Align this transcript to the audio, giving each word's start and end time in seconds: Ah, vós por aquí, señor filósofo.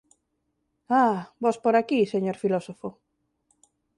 Ah, 1.01 1.17
vós 1.43 1.57
por 1.63 1.75
aquí, 1.77 1.99
señor 2.13 2.37
filósofo. 2.43 2.87